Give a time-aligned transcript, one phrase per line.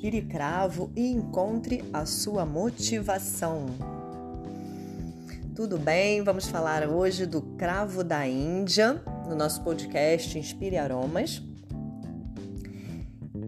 [0.00, 3.66] respire cravo e encontre a sua motivação.
[5.54, 6.22] Tudo bem?
[6.22, 8.94] Vamos falar hoje do cravo da Índia
[9.28, 11.42] no nosso podcast Inspire Aromas.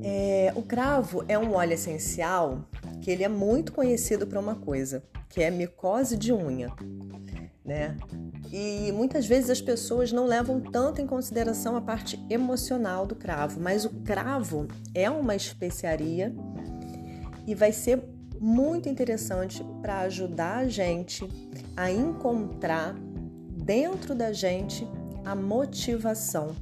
[0.02, 2.68] É, o cravo é um óleo essencial
[3.00, 6.70] que ele é muito conhecido por uma coisa, que é micose de unha,
[7.64, 7.96] né?
[8.52, 13.58] E muitas vezes as pessoas não levam tanto em consideração a parte emocional do cravo,
[13.58, 16.34] mas o cravo é uma especiaria
[17.46, 18.02] e vai ser
[18.40, 21.28] muito interessante para ajudar a gente
[21.76, 22.94] a encontrar
[23.64, 24.86] dentro da gente
[25.24, 26.54] a motivação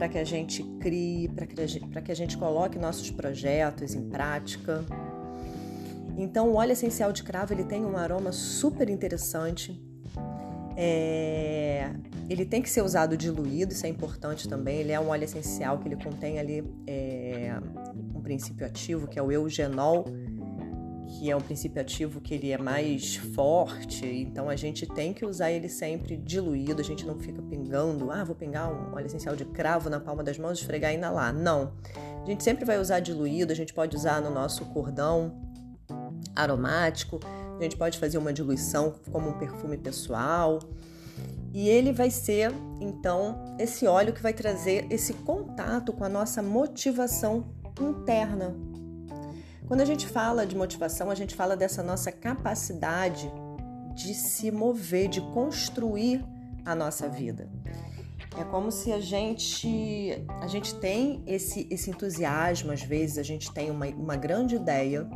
[0.00, 1.54] para que a gente crie, para que,
[2.02, 4.82] que a gente coloque nossos projetos em prática.
[6.16, 9.78] Então, o óleo essencial de cravo ele tem um aroma super interessante.
[10.82, 11.92] É...
[12.28, 14.78] Ele tem que ser usado diluído, isso é importante também.
[14.78, 17.54] Ele é um óleo essencial que ele contém ali é...
[18.14, 20.06] um princípio ativo que é o eugenol,
[21.06, 25.26] que é um princípio ativo que ele é mais forte, então a gente tem que
[25.26, 29.34] usar ele sempre diluído, a gente não fica pingando, ah, vou pingar um óleo essencial
[29.34, 31.34] de cravo na palma das mãos, esfregar e inalar.
[31.34, 31.72] Não.
[32.22, 35.42] A gente sempre vai usar diluído, a gente pode usar no nosso cordão
[36.36, 37.18] aromático,
[37.60, 40.58] a gente pode fazer uma diluição como um perfume pessoal.
[41.52, 46.42] E ele vai ser, então, esse óleo que vai trazer esse contato com a nossa
[46.42, 47.44] motivação
[47.80, 48.54] interna,
[49.70, 53.30] quando a gente fala de motivação, a gente fala dessa nossa capacidade
[53.94, 56.24] de se mover, de construir
[56.64, 57.48] a nossa vida.
[58.36, 63.52] É como se a gente a gente tem esse, esse entusiasmo, às vezes a gente
[63.52, 65.08] tem uma, uma grande ideia,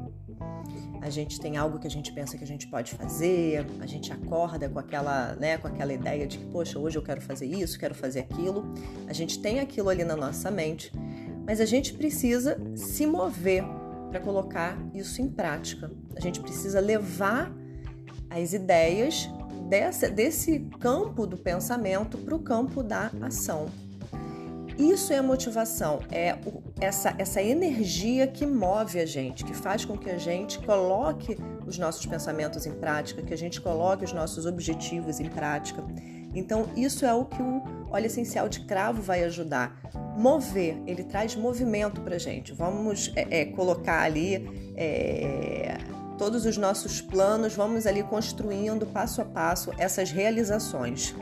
[1.04, 4.10] a gente tem algo que a gente pensa que a gente pode fazer, a gente
[4.10, 7.78] acorda com aquela, né, com aquela ideia de que, poxa, hoje eu quero fazer isso,
[7.78, 8.64] quero fazer aquilo.
[9.06, 10.90] A gente tem aquilo ali na nossa mente,
[11.46, 13.62] mas a gente precisa se mover
[14.08, 15.90] para colocar isso em prática.
[16.16, 17.52] A gente precisa levar
[18.30, 19.28] as ideias
[19.68, 23.66] dessa, desse campo do pensamento para o campo da ação.
[24.78, 26.34] Isso é motivação, é
[26.80, 31.78] essa, essa energia que move a gente, que faz com que a gente coloque os
[31.78, 35.84] nossos pensamentos em prática, que a gente coloque os nossos objetivos em prática.
[36.34, 39.80] Então, isso é o que o óleo essencial de cravo vai ajudar.
[40.16, 42.52] Mover, ele traz movimento para gente.
[42.52, 44.44] Vamos é, é, colocar ali
[44.76, 45.78] é,
[46.18, 51.14] todos os nossos planos, vamos ali construindo passo a passo essas realizações.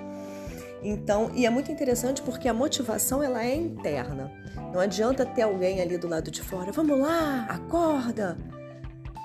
[0.82, 4.41] Então, e é muito interessante porque a motivação ela é interna.
[4.72, 6.72] Não adianta ter alguém ali do lado de fora.
[6.72, 8.36] Vamos lá, acorda.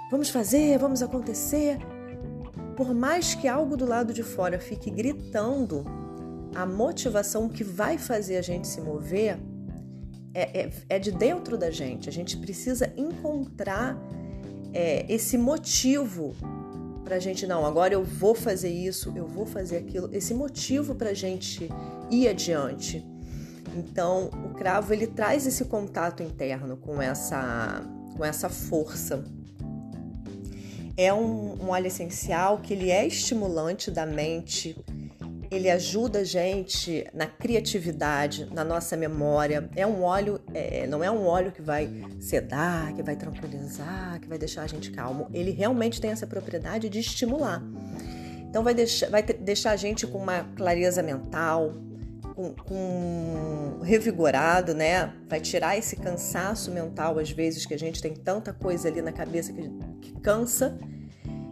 [0.09, 1.77] Vamos fazer, vamos acontecer.
[2.75, 5.85] Por mais que algo do lado de fora fique gritando
[6.55, 9.37] a motivação que vai fazer a gente se mover
[10.33, 12.07] é, é, é de dentro da gente.
[12.07, 13.97] A gente precisa encontrar
[14.73, 16.35] é, esse motivo
[17.03, 20.93] para a gente, não, agora eu vou fazer isso, eu vou fazer aquilo, esse motivo
[20.93, 21.69] para a gente
[22.11, 23.05] ir adiante.
[23.75, 27.81] Então, o cravo ele traz esse contato interno com essa,
[28.15, 29.23] com essa força.
[30.95, 34.75] É um, um óleo essencial que ele é estimulante da mente,
[35.49, 39.69] ele ajuda a gente na criatividade, na nossa memória.
[39.75, 41.89] É um óleo, é, não é um óleo que vai
[42.19, 45.27] sedar, que vai tranquilizar, que vai deixar a gente calmo.
[45.33, 47.61] Ele realmente tem essa propriedade de estimular.
[48.49, 51.73] Então vai deixar, vai deixar a gente com uma clareza mental,
[52.37, 55.11] com, com revigorado, né?
[55.27, 59.11] Vai tirar esse cansaço mental às vezes que a gente tem tanta coisa ali na
[59.11, 59.69] cabeça que,
[60.01, 60.77] que cansa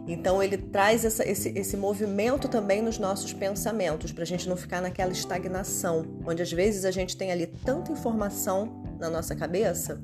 [0.06, 4.56] então ele traz essa, esse, esse movimento também nos nossos pensamentos, para a gente não
[4.56, 10.00] ficar naquela estagnação, onde às vezes a gente tem ali tanta informação na nossa cabeça,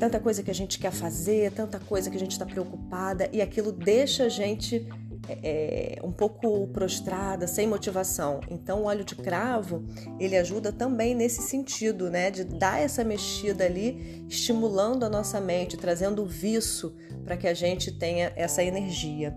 [0.00, 3.40] tanta coisa que a gente quer fazer, tanta coisa que a gente está preocupada, e
[3.40, 4.88] aquilo deixa a gente
[5.28, 8.40] é, um pouco prostrada, sem motivação.
[8.50, 9.84] Então, o óleo de cravo
[10.18, 15.76] ele ajuda também nesse sentido, né, de dar essa mexida ali, estimulando a nossa mente,
[15.76, 16.94] trazendo o viço
[17.24, 19.36] para que a gente tenha essa energia.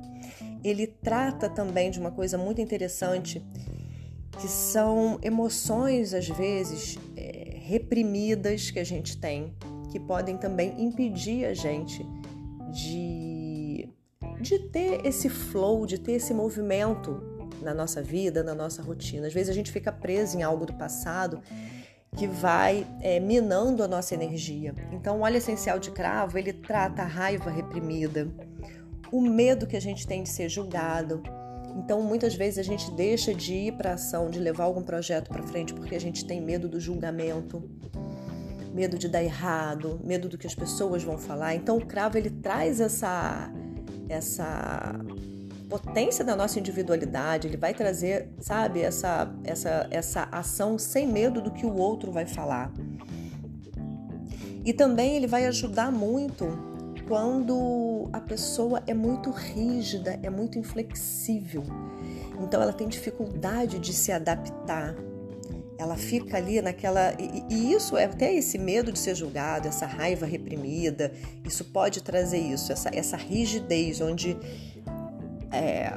[0.63, 3.43] Ele trata também de uma coisa muito interessante,
[4.39, 9.53] que são emoções às vezes é, reprimidas que a gente tem,
[9.91, 12.05] que podem também impedir a gente
[12.71, 13.28] de
[14.39, 17.21] de ter esse flow, de ter esse movimento
[17.61, 19.27] na nossa vida, na nossa rotina.
[19.27, 21.41] Às vezes a gente fica preso em algo do passado
[22.15, 24.73] que vai é, minando a nossa energia.
[24.91, 28.27] Então, o óleo essencial de cravo ele trata a raiva reprimida,
[29.11, 31.21] o medo que a gente tem de ser julgado.
[31.75, 35.43] Então, muitas vezes a gente deixa de ir para ação, de levar algum projeto para
[35.43, 37.63] frente porque a gente tem medo do julgamento
[38.73, 41.55] medo de dar errado, medo do que as pessoas vão falar.
[41.55, 43.51] Então o cravo ele traz essa
[44.09, 44.93] essa
[45.69, 51.51] potência da nossa individualidade, ele vai trazer, sabe, essa essa essa ação sem medo do
[51.51, 52.73] que o outro vai falar.
[54.65, 56.45] E também ele vai ajudar muito
[57.07, 61.63] quando a pessoa é muito rígida, é muito inflexível.
[62.39, 64.95] Então ela tem dificuldade de se adaptar.
[65.79, 67.13] Ela fica ali naquela.
[67.17, 71.11] E, e, isso é até esse medo de ser julgado, essa raiva reprimida,
[71.45, 74.37] isso pode trazer isso, essa, essa rigidez, onde
[75.51, 75.93] é,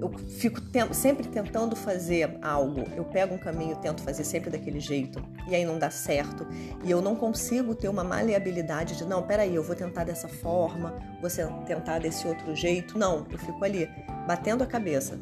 [0.00, 0.60] eu fico
[0.92, 5.64] sempre tentando fazer algo, eu pego um caminho tento fazer sempre daquele jeito, e aí
[5.64, 6.46] não dá certo,
[6.84, 10.94] e eu não consigo ter uma maleabilidade de, não, peraí, eu vou tentar dessa forma,
[11.20, 11.30] vou
[11.66, 12.96] tentar desse outro jeito.
[12.98, 13.90] Não, eu fico ali,
[14.26, 15.18] batendo a cabeça.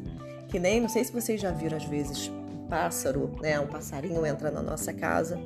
[0.47, 2.31] Que nem, não sei se vocês já viram às vezes,
[2.67, 3.59] pássaro, né?
[3.59, 5.39] Um passarinho entra na nossa casa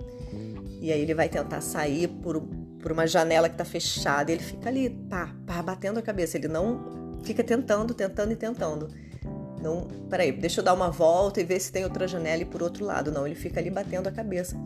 [0.82, 2.42] e aí ele vai tentar sair por,
[2.82, 6.38] por uma janela que está fechada, ele fica ali, pá, pá, batendo a cabeça.
[6.38, 8.88] Ele não fica tentando, tentando e tentando.
[9.62, 12.64] Não, peraí, deixa eu dar uma volta e ver se tem outra janela e por
[12.64, 13.12] outro lado.
[13.12, 14.58] Não, ele fica ali batendo a cabeça.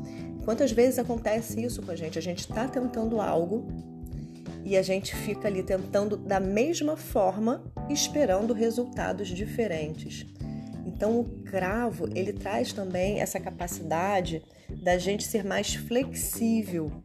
[0.46, 2.18] Quantas vezes acontece isso com a gente?
[2.18, 3.68] A gente está tentando algo
[4.64, 10.26] e a gente fica ali tentando da mesma forma, esperando resultados diferentes.
[10.96, 17.04] Então o cravo, ele traz também essa capacidade da gente ser mais flexível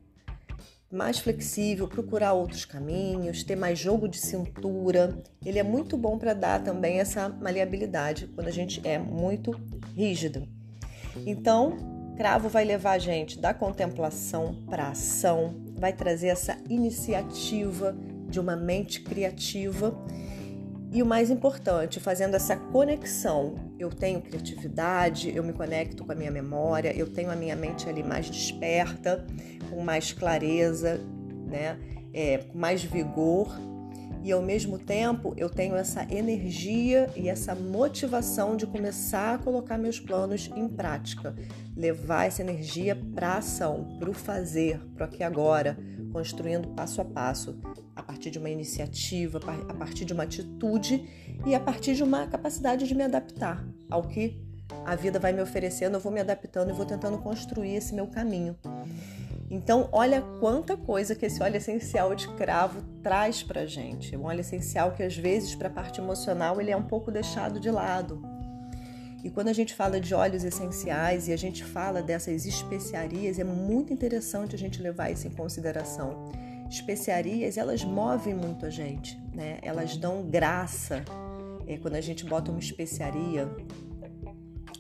[0.91, 5.23] mais flexível, procurar outros caminhos, ter mais jogo de cintura.
[5.45, 9.53] Ele é muito bom para dar também essa maleabilidade quando a gente é muito
[9.95, 10.49] rígido.
[11.25, 11.77] Então,
[12.17, 17.97] cravo vai levar a gente da contemplação para ação, vai trazer essa iniciativa
[18.29, 19.97] de uma mente criativa.
[20.93, 26.17] E o mais importante, fazendo essa conexão, eu tenho criatividade, eu me conecto com a
[26.17, 29.25] minha memória, eu tenho a minha mente ali mais desperta,
[29.71, 31.01] com mais clareza,
[31.47, 31.79] né?
[32.13, 33.57] É, com mais vigor.
[34.25, 39.79] E ao mesmo tempo eu tenho essa energia e essa motivação de começar a colocar
[39.79, 41.35] meus planos em prática,
[41.77, 45.79] levar essa energia para ação, para o fazer, para aqui agora,
[46.13, 47.59] construindo passo a passo,
[48.11, 51.09] partir de uma iniciativa, a partir de uma atitude
[51.47, 54.37] e a partir de uma capacidade de me adaptar ao que
[54.85, 58.09] a vida vai me oferecendo, eu vou me adaptando e vou tentando construir esse meu
[58.09, 58.59] caminho.
[59.49, 64.17] Então, olha quanta coisa que esse óleo essencial de cravo traz pra gente.
[64.17, 67.61] Um óleo essencial que às vezes para a parte emocional ele é um pouco deixado
[67.61, 68.21] de lado.
[69.23, 73.45] E quando a gente fala de óleos essenciais e a gente fala dessas especiarias, é
[73.45, 76.50] muito interessante a gente levar isso em consideração.
[76.71, 79.59] Especiarias, elas movem muito a gente, né?
[79.61, 81.05] Elas dão graça.
[81.67, 83.49] É, quando a gente bota uma especiaria,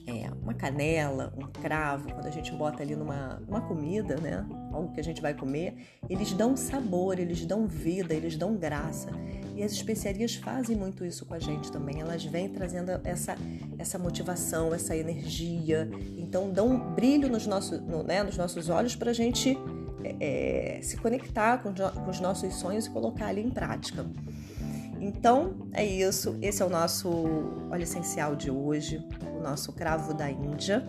[0.06, 4.46] é, uma canela, um cravo, quando a gente bota ali numa, numa comida, né?
[4.72, 5.74] Algo que a gente vai comer,
[6.08, 9.10] eles dão sabor, eles dão vida, eles dão graça.
[9.56, 12.00] E as especiarias fazem muito isso com a gente também.
[12.00, 13.36] Elas vêm trazendo essa,
[13.78, 15.90] essa motivação, essa energia.
[16.16, 19.58] Então dão um brilho nos nossos, no, né, nos nossos olhos para a gente
[20.04, 24.06] é, se conectar com, com os nossos sonhos e colocar ali em prática.
[25.00, 26.36] Então é isso.
[26.42, 27.08] Esse é o nosso
[27.70, 29.02] óleo essencial de hoje
[29.40, 30.86] o nosso cravo da Índia.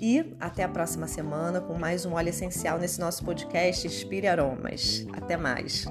[0.00, 5.06] E até a próxima semana com mais um óleo essencial nesse nosso podcast Inspire Aromas.
[5.14, 5.86] Até mais!